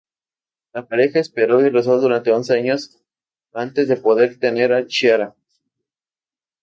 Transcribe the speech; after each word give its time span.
La 0.73 0.87
pareja 0.87 1.19
esperó 1.19 1.63
y 1.63 1.69
rezó 1.69 1.99
durante 1.99 2.31
once 2.31 2.55
años 2.57 3.03
antes 3.53 3.87
de 3.87 3.97
poder 3.97 4.39
tener 4.39 4.73
a 4.73 4.87
Chiara. 4.87 5.35